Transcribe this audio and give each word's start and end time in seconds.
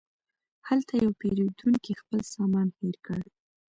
هلته 0.67 0.93
یو 1.03 1.11
پیرودونکی 1.19 1.93
خپل 2.01 2.19
سامان 2.33 2.67
هېر 2.79 2.95
کړ. 3.05 3.21